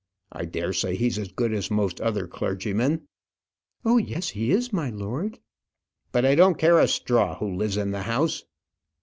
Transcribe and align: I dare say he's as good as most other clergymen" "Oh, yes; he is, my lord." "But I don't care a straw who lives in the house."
I 0.31 0.45
dare 0.45 0.73
say 0.73 0.95
he's 0.95 1.19
as 1.19 1.31
good 1.31 1.53
as 1.53 1.69
most 1.69 2.01
other 2.01 2.25
clergymen" 2.25 3.07
"Oh, 3.85 3.99
yes; 3.99 4.29
he 4.29 4.49
is, 4.49 4.73
my 4.73 4.89
lord." 4.89 5.37
"But 6.11 6.25
I 6.25 6.33
don't 6.33 6.57
care 6.57 6.79
a 6.79 6.87
straw 6.87 7.37
who 7.37 7.53
lives 7.53 7.77
in 7.77 7.91
the 7.91 8.01
house." 8.01 8.43